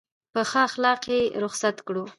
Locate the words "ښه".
0.49-0.59